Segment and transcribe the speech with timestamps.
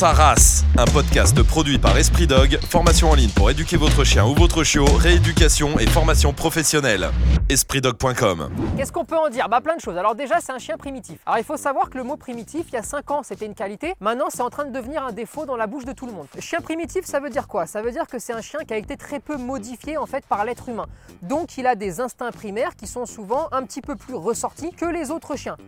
[0.00, 4.24] sa race, un podcast produit par Esprit Dog, formation en ligne pour éduquer votre chien
[4.24, 7.10] ou votre chiot, rééducation et formation professionnelle.
[7.50, 9.50] EspritDog.com Qu'est-ce qu'on peut en dire?
[9.50, 9.98] Bah plein de choses.
[9.98, 11.18] Alors déjà, c'est un chien primitif.
[11.26, 13.54] Alors il faut savoir que le mot primitif, il y a 5 ans, c'était une
[13.54, 13.92] qualité.
[14.00, 16.28] Maintenant, c'est en train de devenir un défaut dans la bouche de tout le monde.
[16.38, 17.66] Chien primitif, ça veut dire quoi?
[17.66, 20.24] Ça veut dire que c'est un chien qui a été très peu modifié en fait
[20.24, 20.86] par l'être humain.
[21.20, 24.86] Donc il a des instincts primaires qui sont souvent un petit peu plus ressortis que
[24.86, 25.58] les autres chiens.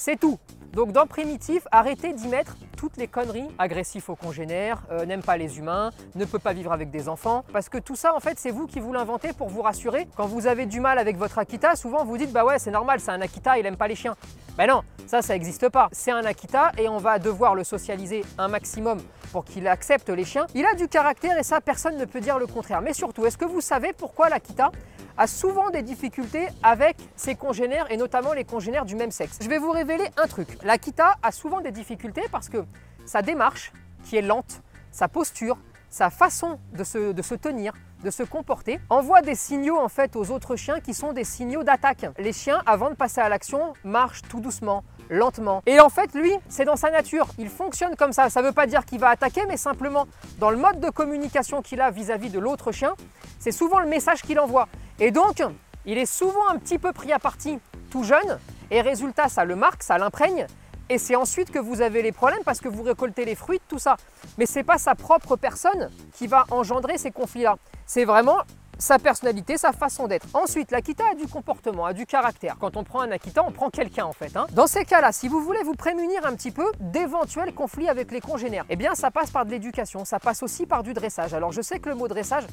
[0.00, 0.38] C'est tout.
[0.72, 3.46] Donc dans primitif, arrêtez d'y mettre toutes les conneries.
[3.58, 7.44] Agressif aux congénères, euh, n'aime pas les humains, ne peut pas vivre avec des enfants.
[7.52, 10.08] Parce que tout ça, en fait, c'est vous qui vous l'inventez pour vous rassurer.
[10.16, 12.98] Quand vous avez du mal avec votre Akita, souvent vous dites, bah ouais, c'est normal,
[12.98, 14.16] c'est un Akita, il aime pas les chiens.
[14.56, 15.90] Ben non, ça, ça n'existe pas.
[15.92, 19.00] C'est un Akita et on va devoir le socialiser un maximum
[19.32, 20.46] pour qu'il accepte les chiens.
[20.54, 22.80] Il a du caractère et ça, personne ne peut dire le contraire.
[22.80, 24.72] Mais surtout, est-ce que vous savez pourquoi l'Akita
[25.16, 29.38] a souvent des difficultés avec ses congénères et notamment les congénères du même sexe.
[29.40, 30.58] Je vais vous révéler un truc.
[30.62, 32.64] L'Akita a souvent des difficultés parce que
[33.06, 33.72] sa démarche,
[34.04, 37.72] qui est lente, sa posture, sa façon de se, de se tenir,
[38.04, 41.64] de se comporter, envoie des signaux en fait aux autres chiens qui sont des signaux
[41.64, 42.06] d'attaque.
[42.18, 45.62] Les chiens, avant de passer à l'action, marchent tout doucement, lentement.
[45.66, 47.26] Et en fait, lui, c'est dans sa nature.
[47.38, 48.30] Il fonctionne comme ça.
[48.30, 50.06] Ça ne veut pas dire qu'il va attaquer, mais simplement
[50.38, 52.94] dans le mode de communication qu'il a vis-à-vis de l'autre chien,
[53.38, 54.68] c'est souvent le message qu'il envoie.
[55.00, 55.42] Et donc,
[55.86, 57.58] il est souvent un petit peu pris à partie
[57.90, 58.38] tout jeune,
[58.70, 60.46] et résultat, ça le marque, ça l'imprègne,
[60.90, 63.64] et c'est ensuite que vous avez les problèmes parce que vous récoltez les fruits de
[63.68, 63.96] tout ça.
[64.38, 67.56] Mais ce n'est pas sa propre personne qui va engendrer ces conflits-là.
[67.86, 68.38] C'est vraiment
[68.80, 70.26] sa personnalité, sa façon d'être.
[70.34, 72.56] Ensuite, l'Akita a du comportement, a du caractère.
[72.58, 74.36] Quand on prend un Akita, on prend quelqu'un en fait.
[74.36, 74.46] Hein.
[74.52, 78.20] Dans ces cas-là, si vous voulez vous prémunir un petit peu d'éventuels conflits avec les
[78.20, 81.34] congénères, eh bien ça passe par de l'éducation, ça passe aussi par du dressage.
[81.34, 82.44] Alors je sais que le mot dressage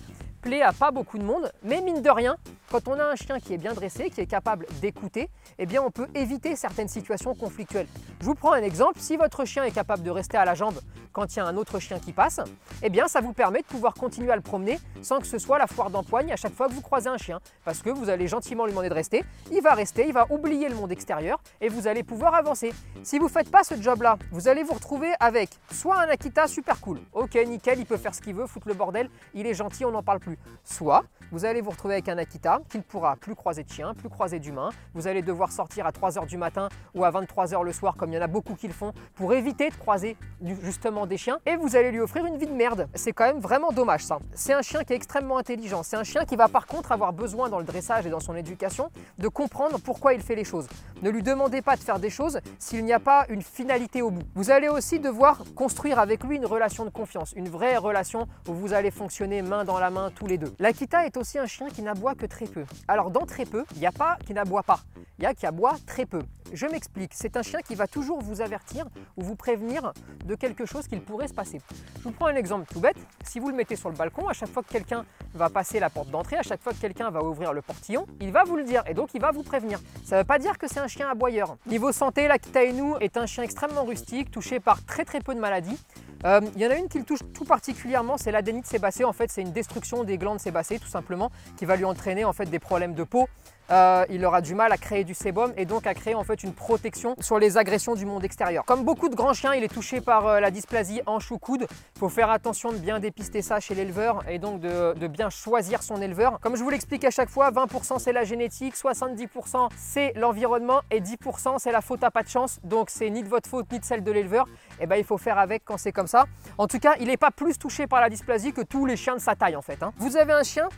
[0.42, 2.38] plaît à pas beaucoup de monde, mais mine de rien,
[2.70, 5.82] quand on a un chien qui est bien dressé, qui est capable d'écouter, eh bien
[5.82, 7.88] on peut éviter certaines situations conflictuelles.
[8.20, 10.80] Je vous prends un exemple, si votre chien est capable de rester à la jambe
[11.14, 12.40] quand il y a un autre chien qui passe,
[12.84, 15.58] eh bien ça vous permet de pouvoir continuer à le promener sans que ce soit
[15.58, 17.40] la foire à chaque fois que vous croisez un chien.
[17.64, 20.68] Parce que vous allez gentiment lui demander de rester, il va rester, il va oublier
[20.70, 22.74] le monde extérieur et vous allez pouvoir avancer.
[23.04, 26.48] Si vous ne faites pas ce job-là, vous allez vous retrouver avec soit un Akita
[26.48, 29.54] super cool, ok nickel, il peut faire ce qu'il veut, foutre le bordel, il est
[29.54, 30.38] gentil, on n'en parle plus.
[30.64, 33.94] Soit vous allez vous retrouver avec un Akita qui ne pourra plus croiser de chiens,
[33.94, 34.70] plus croiser d'humains.
[34.94, 38.16] Vous allez devoir sortir à 3h du matin ou à 23h le soir, comme il
[38.16, 40.16] y en a beaucoup qui le font, pour éviter de croiser
[40.64, 41.40] justement des chiens.
[41.46, 42.88] Et vous allez lui offrir une vie de merde.
[42.96, 44.20] C'est quand même vraiment dommage ça.
[44.34, 45.84] C'est un chien qui est extrêmement intelligent.
[45.84, 48.36] C'est un chien qui va par contre avoir besoin dans le dressage et dans son
[48.36, 50.68] éducation de comprendre pourquoi il fait les choses.
[51.02, 54.10] Ne lui demandez pas de faire des choses s'il n'y a pas une finalité au
[54.10, 54.24] bout.
[54.34, 58.54] Vous allez aussi devoir construire avec lui une relation de confiance, une vraie relation où
[58.54, 60.54] vous allez fonctionner main dans la main tous les deux.
[60.60, 62.64] L'Akita est aussi un chien qui n'aboie que très peu.
[62.88, 64.80] Alors dans très peu, il n'y a pas qui n'aboie pas,
[65.20, 66.22] il y a qui aboie très peu.
[66.54, 68.86] Je m'explique, c'est un chien qui va toujours vous avertir
[69.18, 69.92] ou vous prévenir
[70.26, 71.62] de quelque chose qu'il pourrait se passer.
[71.98, 72.98] Je vous prends un exemple tout bête.
[73.24, 75.90] Si vous le mettez sur le balcon, à chaque fois que quelqu'un va passer la
[75.90, 78.64] porte d'entrée, à chaque fois que quelqu'un va ouvrir le portillon, il va vous le
[78.64, 79.80] dire et donc il va vous prévenir.
[80.06, 81.58] Ça ne veut pas dire que c'est un chien aboyeur.
[81.66, 85.40] Niveau santé, l'Akita Inu est un chien extrêmement rustique, touché par très très peu de
[85.40, 85.78] maladies.
[86.26, 89.04] Euh, il y en a une qui le touche tout particulièrement, c'est l'adénite sébacée.
[89.04, 92.34] En fait, c'est une destruction des glandes sébacées, tout simplement, qui va lui entraîner en
[92.34, 93.28] fait des problèmes de peau.
[93.70, 96.44] Euh, il aura du mal à créer du sébum et donc à créer en fait
[96.44, 98.64] une protection sur les agressions du monde extérieur.
[98.66, 101.68] Comme beaucoup de grands chiens, il est touché par euh, la dysplasie hanche ou coude.
[101.96, 105.84] Il faut faire attention de bien dépister ça chez l'éleveur et donc de, bien choisir
[105.84, 106.40] son éleveur.
[106.40, 111.02] Comme je vous l'explique à chaque fois, 20% c'est la génétique, 70% c'est l'environnement et
[111.02, 112.60] 10% c'est la faute à pas de chance.
[112.64, 114.48] Donc c'est ni de votre faute ni de celle de l'éleveur.
[114.80, 116.26] Et ben il faut faire avec quand c'est comme ça.
[116.58, 119.16] En tout cas, il n'est pas plus touché par la dysplasie que tous les chiens
[119.16, 119.82] de sa taille en fait.
[119.84, 119.94] Hein.
[119.98, 120.70] Vous avez un chien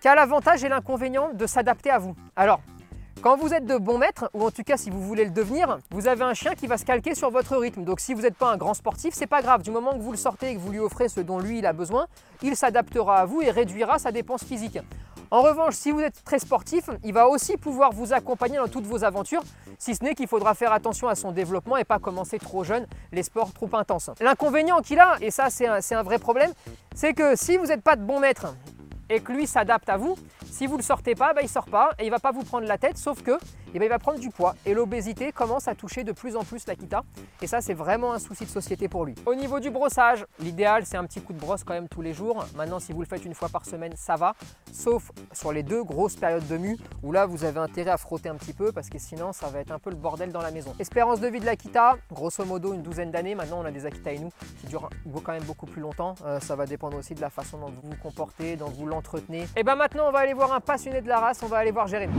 [0.00, 2.14] qui a l'avantage et l'inconvénient de s'adapter à vous.
[2.36, 2.60] Alors,
[3.20, 5.78] quand vous êtes de bon maître, ou en tout cas si vous voulez le devenir,
[5.90, 7.82] vous avez un chien qui va se calquer sur votre rythme.
[7.82, 9.62] Donc si vous n'êtes pas un grand sportif, c'est pas grave.
[9.62, 11.66] Du moment que vous le sortez et que vous lui offrez ce dont lui il
[11.66, 12.06] a besoin,
[12.42, 14.78] il s'adaptera à vous et réduira sa dépense physique.
[15.32, 18.86] En revanche, si vous êtes très sportif, il va aussi pouvoir vous accompagner dans toutes
[18.86, 19.42] vos aventures,
[19.78, 22.86] si ce n'est qu'il faudra faire attention à son développement et pas commencer trop jeune
[23.12, 24.10] les sports trop intenses.
[24.20, 26.52] L'inconvénient qu'il a, et ça c'est un, un, vrai problème,
[26.94, 28.54] c'est que si vous n'êtes pas de bon maître
[29.10, 30.16] et que lui s'adapte à vous,
[30.58, 32.18] si vous ne le sortez pas, bah, il ne sort pas et il ne va
[32.18, 33.38] pas vous prendre la tête, sauf que
[33.74, 34.56] eh ben, il va prendre du poids.
[34.66, 37.02] Et l'obésité commence à toucher de plus en plus l'Akita.
[37.42, 39.14] Et ça, c'est vraiment un souci de société pour lui.
[39.26, 42.12] Au niveau du brossage, l'idéal, c'est un petit coup de brosse quand même tous les
[42.12, 42.44] jours.
[42.56, 44.34] Maintenant, si vous le faites une fois par semaine, ça va.
[44.72, 48.28] Sauf sur les deux grosses périodes de mue, où là, vous avez intérêt à frotter
[48.28, 50.50] un petit peu, parce que sinon, ça va être un peu le bordel dans la
[50.50, 50.74] maison.
[50.78, 53.34] Espérance de vie de l'Akita, grosso modo une douzaine d'années.
[53.34, 54.88] Maintenant, on a des Akita Inu qui durent
[55.22, 56.14] quand même beaucoup plus longtemps.
[56.24, 59.46] Euh, ça va dépendre aussi de la façon dont vous vous comportez, dont vous l'entretenez.
[59.56, 61.72] Et ben maintenant, on va aller voir un passionné de la race, on va aller
[61.72, 62.14] voir Jérémy.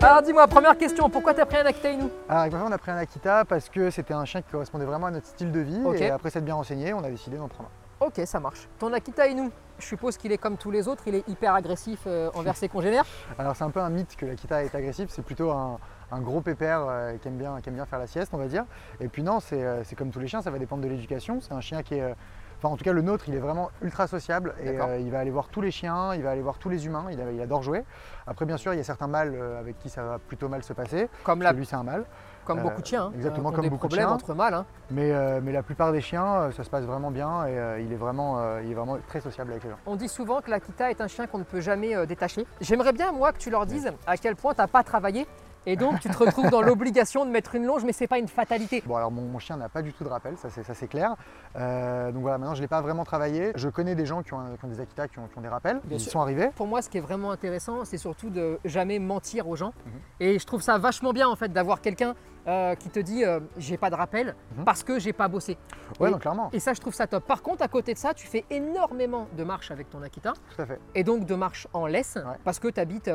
[0.00, 2.72] Alors dis-moi, première question, pourquoi t'as pris un Akita Inu Alors avec ma femme, on
[2.72, 5.50] a pris un Akita parce que c'était un chien qui correspondait vraiment à notre style
[5.50, 5.82] de vie.
[5.84, 6.00] Ok.
[6.00, 8.06] Et après s'être bien renseigné, on a décidé d'en prendre un.
[8.06, 8.68] Ok, ça marche.
[8.78, 9.50] Ton Akita Inu,
[9.80, 12.68] je suppose qu'il est comme tous les autres, il est hyper agressif euh, envers ses
[12.68, 13.04] congénères?
[13.40, 15.80] Alors c'est un peu un mythe que l'Akita est agressif, c'est plutôt un,
[16.12, 18.46] un gros pépère euh, qui, aime bien, qui aime bien faire la sieste, on va
[18.46, 18.66] dire.
[19.00, 21.40] Et puis non, c'est euh, c'est comme tous les chiens, ça va dépendre de l'éducation.
[21.40, 22.02] C'est un chien qui est...
[22.02, 22.14] euh,
[22.58, 25.20] Enfin, en tout cas, le nôtre, il est vraiment ultra sociable et euh, il va
[25.20, 27.40] aller voir tous les chiens, il va aller voir tous les humains, il, a- il
[27.40, 27.84] adore jouer.
[28.26, 30.64] Après, bien sûr, il y a certains mâles euh, avec qui ça va plutôt mal
[30.64, 31.08] se passer.
[31.22, 32.04] Comme, la, lui, c'est un mâle.
[32.44, 33.04] comme euh, beaucoup de chiens.
[33.04, 34.10] hein, exactement comme des beaucoup de chiens.
[34.10, 34.54] entre mâles.
[34.54, 34.66] hein.
[34.90, 37.92] Mais, euh, mais la plupart des chiens, ça se passe vraiment bien et euh, il,
[37.92, 39.76] est vraiment, il est vraiment très sociable avec les gens.
[39.86, 42.44] On dit souvent que l'Akita est un chien qu'on ne peut jamais détacher.
[42.60, 45.28] J'aimerais bien, moi, que tu leur dises à quel point tu n'as pas travaillé
[45.68, 48.26] et donc tu te retrouves dans l'obligation de mettre une longe, mais c'est pas une
[48.28, 48.82] fatalité.
[48.86, 51.14] Bon alors mon, mon chien n'a pas du tout de rappel, ça c'est, clair.
[51.56, 53.52] Euh, donc voilà, maintenant je ne l'ai pas vraiment travaillé.
[53.54, 55.42] Je connais des gens qui ont, un- qui ont des Akita qui ont, qui ont
[55.42, 56.12] des rappels, Bien ils sûr.
[56.12, 56.48] sont arrivés.
[56.56, 59.72] Pour moi, ce qui est vraiment intéressant, c'est surtout de jamais mentir aux gens.
[59.86, 59.92] Mhm.
[60.20, 62.14] Et je trouve ça vachement bien en fait d'avoir quelqu'un
[62.48, 64.64] euh, qui te dit euh, j'ai pas de rappel Mhm.
[64.64, 65.56] parce que j'ai pas bossé.
[66.00, 67.24] Ouais, Et- non, clairement, Et ça, je trouve ça top.
[67.24, 70.62] Par contre, à côté de ça, tu fais énormément de marches avec ton Akita tout
[70.62, 72.36] à fait, et donc de marches en laisse Ouais.
[72.44, 73.10] parce que tu habites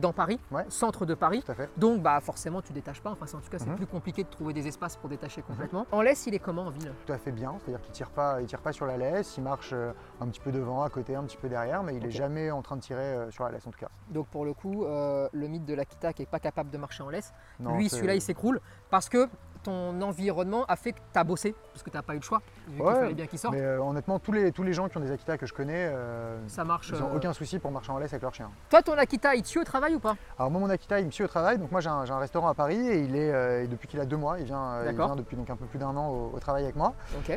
[0.00, 0.64] dans Paris, Ouais.
[0.68, 1.42] centre de Paris.
[1.44, 1.68] tout à fait.
[1.76, 3.76] Donc bah forcément tu détaches pas, enfin en tout cas c'est Mhm.
[3.76, 5.86] plus compliqué de trouver des espaces pour détacher complètement.
[5.92, 6.92] En laisse il est comment en ville?
[7.06, 9.36] Tout à fait bien, c'est-à-dire qu'il ne tire, pas- il tire pas sur la laisse,
[9.36, 12.00] il marche euh, un petit peu devant, à côté, un petit peu derrière, mais il
[12.00, 12.12] n'est Ok.
[12.12, 13.88] jamais en train de tirer euh, sur la laisse en tout cas.
[14.10, 17.02] Donc pour le coup euh, le mythe de l'Akita qui est pas capable de marcher
[17.02, 19.28] en laisse, Non, lui celui-là il s'écroule parce que
[19.62, 22.22] ton environnement a fait que tu as bossé, parce que tu n'as pas eu le
[22.22, 23.52] choix, vu qu'il fallait bien qu'il sorte.
[23.52, 25.88] Mais euh, honnêtement, tous les, tous les gens qui ont des Akita que je connais,
[25.90, 26.90] euh, Ça marche.
[26.94, 28.48] ils n'ont euh, aucun souci pour marcher en laisse avec leur chien.
[28.70, 30.14] Toi ton Akita il tue au travail ou pas?
[30.38, 32.54] Alors moi mon Akita il me suit au travail, donc moi j'ai un, restaurant à
[32.54, 35.36] Paris et il est et depuis qu'il a deux mois, il vient, il vient depuis
[35.36, 36.94] donc un peu plus d'un an au, au travail avec moi.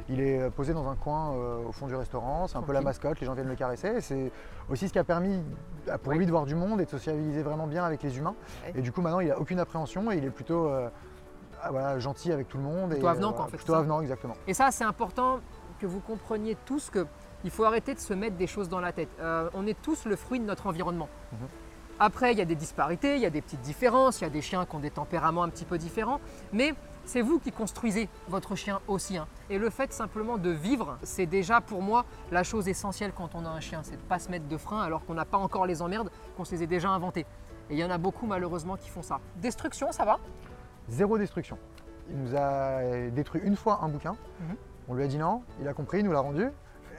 [0.07, 3.19] Il est posé dans un coin au fond du restaurant, c'est un peu la mascotte,
[3.19, 4.01] les gens viennent le caresser.
[4.01, 4.31] C'est
[4.69, 5.41] aussi ce qui a permis
[5.89, 6.19] à- pour Oui.
[6.19, 8.35] lui de voir du monde et de socialiser vraiment bien avec les humains.
[8.75, 10.69] Et du coup maintenant il a aucune appréhension et il est plutôt
[11.69, 12.91] voilà, gentil avec tout le monde.
[12.91, 14.35] Plutôt et, avenant, euh, quoi, en fait, Plutôt avenant exactement.
[14.47, 15.39] Et ça, c'est important
[15.79, 17.05] que vous compreniez tous que
[17.43, 19.09] il faut arrêter de se mettre des choses dans la tête.
[19.19, 21.07] Euh, on est tous le fruit de notre environnement.
[21.31, 21.47] Mhm.
[22.01, 24.29] Après, il y a des disparités, il y a des petites différences, il y a
[24.29, 26.21] des chiens qui ont des tempéraments un petit peu différents,
[26.53, 26.73] mais
[27.03, 29.17] c'est vous qui construisez votre chien aussi.
[29.17, 29.27] hein.
[29.49, 33.45] Et le fait simplement de vivre, c'est déjà pour moi la chose essentielle quand on
[33.45, 35.37] a un chien, c'est de ne pas se mettre de frein alors qu'on n'a pas
[35.37, 37.25] encore les emmerdes, qu'on se les ait déjà inventés.
[37.69, 39.19] Et il y en a beaucoup malheureusement qui font ça.
[39.35, 40.19] Destruction, ça va?
[40.89, 41.57] Zéro destruction.
[42.09, 42.39] Il nous a
[42.81, 44.15] euh, détruit une fois un bouquin.
[44.41, 44.55] Mhm.
[44.87, 46.47] On lui a dit non, il a compris, il nous l'a rendu.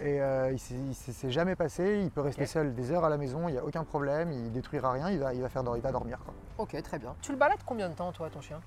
[0.03, 3.11] Et euh, il s'est- il s'est jamais passé, il peut rester seul des heures à
[3.11, 5.63] la maison, il n'y a aucun problème, il détruira rien, il va, il va, faire,
[5.63, 6.19] dor- il va dormir.
[6.25, 6.33] quoi.
[6.57, 7.15] Ok, très bien.
[7.21, 8.61] Tu le balades combien de temps, toi, ton chien?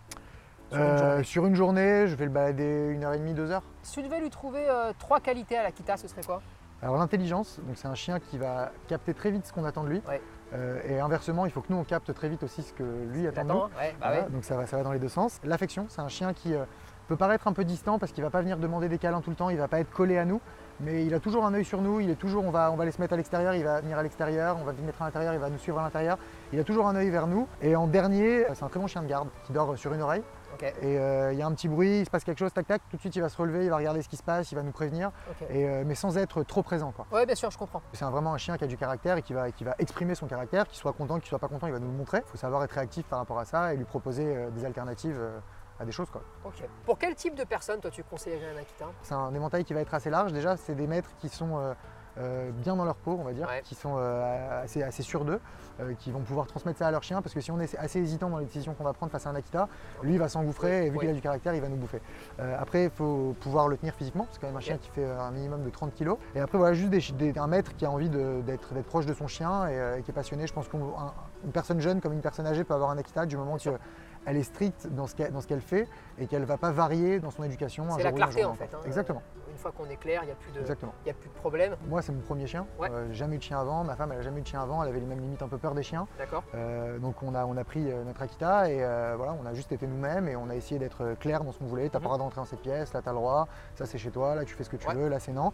[0.69, 1.23] Sur une Euh, journée?
[1.23, 3.63] sur une journée, je vais le balader une heure et demie, deux heures.
[3.81, 6.39] Si tu devais lui trouver euh, trois qualités à l'Akita, ce serait quoi?
[6.83, 9.89] Alors l'intelligence, donc c'est un chien qui va capter très vite ce qu'on attend de
[9.89, 10.01] lui.
[10.07, 10.21] Ouais.
[10.53, 13.27] Euh, et inversement, il faut que nous on capte très vite aussi ce que lui
[13.27, 13.53] attend de nous.
[13.53, 14.29] Attends, ouais, bah Voilà, ouais.
[14.29, 15.39] Donc ça va, ça va dans les deux sens.
[15.43, 16.65] L'affection, c'est un chien qui euh,
[17.07, 19.35] peut paraître un peu distant parce qu'il va pas venir demander des câlins tout le
[19.35, 20.41] temps, il va pas être collé à nous,
[20.79, 22.83] mais il a toujours un œil sur nous, il est toujours, on va, on va
[22.83, 25.05] aller se mettre à l'extérieur, il va venir à l'extérieur, on va venir mettre à
[25.05, 26.17] l'intérieur, il va nous suivre à l'intérieur.
[26.51, 27.47] Il a toujours un œil vers nous.
[27.61, 30.23] Et en dernier, c'est un très bon chien de garde qui dort sur une oreille.
[30.61, 32.81] Et euh, il y a un petit bruit, il se passe quelque chose, tac tac,
[32.89, 34.55] tout de suite il va se relever, il va regarder ce qui se passe, il
[34.55, 35.11] va nous prévenir,
[35.49, 36.91] et, euh, mais sans être trop présent.
[36.91, 37.05] Quoi.
[37.11, 37.81] Ouais, bien sûr, je comprends.
[37.93, 40.27] C'est vraiment un chien qui a du caractère et qui va, qui va exprimer son
[40.27, 42.19] caractère, qu'il soit content, qu'il soit pas content, il va nous le montrer.
[42.19, 45.19] Il faut savoir être réactif par rapport à ça et lui proposer euh, des alternatives
[45.79, 46.09] à des choses.
[46.09, 46.21] Quoi.
[46.45, 46.63] Ok.
[46.85, 49.81] Pour quel type de personne, toi, tu conseillerais un Akita C'est un éventail qui va
[49.81, 50.31] être assez large.
[50.31, 51.75] Déjà, c'est des maîtres qui sont
[52.17, 53.61] euh, bien dans leur peau, on va dire, Ouais.
[53.63, 55.39] qui sont euh, assez, assez sûrs d'eux,
[55.79, 57.99] euh, qui vont pouvoir transmettre ça à leur chien, parce que si on est assez
[57.99, 59.67] hésitant dans les décisions qu'on va prendre face à un Akita,
[60.03, 60.99] lui il va s'engouffrer et vu Oui.
[61.01, 62.01] qu'il a du caractère, il va nous bouffer.
[62.59, 65.31] Après, il faut pouvoir le tenir physiquement, c'est quand même un chien qui fait un
[65.31, 66.13] minimum de 30 kg.
[66.35, 69.13] Et après, voilà, juste des chi- des- un maître qui a envie d'être proche de
[69.13, 70.45] son chien et, et qui est passionné.
[70.47, 73.57] Je pense qu'une personne jeune comme une personne âgée peut avoir un Akita du moment
[73.57, 73.77] sûr.
[74.25, 75.87] Qu'elle est stricte dans ce qu'elle dans ce qu'elle fait
[76.17, 77.85] et qu'elle ne va pas varier dans son éducation.
[77.85, 78.69] un C'est la clarté, en fait.
[78.73, 78.79] hein.
[78.85, 79.21] Exactement.
[79.51, 80.93] Une fois qu'on est clair, il n'y a, plus de- Exactement.
[81.05, 81.75] y a plus de problème.
[81.87, 82.65] Moi, c'est mon premier chien.
[82.79, 82.89] Ouais.
[82.91, 83.83] Euh, jamais eu de chien avant.
[83.83, 84.81] Ma femme, elle a jamais eu de chien avant.
[84.81, 86.07] Elle avait les mêmes limites, un peu peur des chiens.
[86.17, 89.45] D'accord Euh, donc, on a, on a pris euh, notre Akita et euh, voilà, on
[89.45, 91.89] a juste été nous-mêmes et on a essayé d'être clair dans ce qu'on voulait.
[91.89, 92.03] T'as Mhm.
[92.03, 92.93] pas le droit d'entrer dans cette pièce.
[92.93, 93.47] Là, t'as le droit.
[93.75, 94.33] Ça, c'est chez toi.
[94.35, 94.95] Là, tu fais ce que tu Ouais.
[94.95, 95.07] veux.
[95.07, 95.51] Là, c'est non.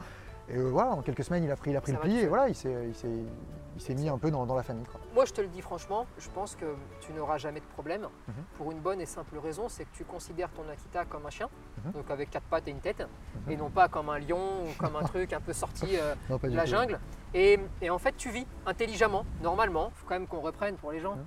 [0.48, 2.28] Et voilà, en quelques semaines, il a pris, il a pris Ça le pli et
[2.28, 3.08] voilà, il s'est, il s'est,
[3.80, 4.84] il s'est mis un peu dans, dans la famille.
[4.86, 5.00] quoi.
[5.16, 6.66] Moi, je te le dis franchement, je pense que
[7.00, 8.02] tu n'auras jamais de problème.
[8.28, 8.34] Mhm.
[8.58, 11.50] Pour une bonne et simple raison, c'est que tu considères ton Akita comme un chien,
[11.86, 11.92] Mhm.
[11.94, 13.08] donc avec quatre pattes et une tête,
[13.46, 13.52] Mhm.
[13.54, 16.38] et non pas comme un lion ou comme un truc un peu sorti euh, Non,
[16.44, 16.70] de la tout.
[16.72, 17.00] jungle.
[17.34, 19.92] Et, et en fait, tu vis intelligemment, normalement.
[19.96, 21.18] Il faut quand même qu'on reprenne pour les gens.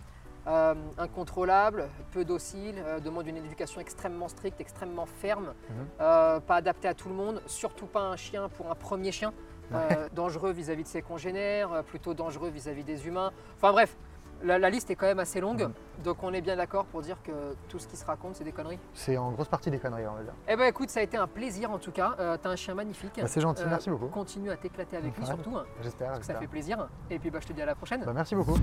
[0.49, 5.55] Euh, incontrôlable, peu docile, euh, demande une éducation extrêmement stricte, extrêmement ferme,
[6.01, 9.33] euh, pas adapté à tout le monde, surtout pas un chien pour un premier chien,
[9.75, 13.31] euh, dangereux vis-à-vis de ses congénères, euh, plutôt dangereux vis-à-vis des humains.
[13.59, 13.97] Enfin bref,
[14.45, 16.03] La, la liste est quand même assez longue, Mhm.
[16.03, 17.31] donc on est bien d'accord pour dire que
[17.69, 18.81] tout ce qui se raconte, c'est des conneries.
[18.93, 20.33] C'est en grosse partie des conneries, on va dire.
[20.49, 22.17] Eh ben écoute, ça a été un plaisir en tout cas.
[22.19, 23.13] Euh, T'as un chien magnifique.
[23.21, 24.09] Bah, c'est gentil, Euh, merci beaucoup.
[24.09, 26.09] Continue à t'éclater avec lui surtout, hein, J'espère.
[26.09, 26.89] parce que ça fait plaisir.
[27.09, 28.03] Et puis bah, je te dis à la prochaine.
[28.05, 28.59] Bah, merci beaucoup.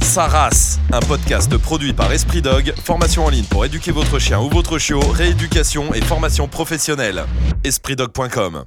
[0.00, 4.40] Sa race, un podcast produit par Esprit Dog, formation en ligne pour éduquer votre chien
[4.40, 7.26] ou votre chiot, rééducation et formation professionnelle.
[7.62, 8.64] EspritDog.com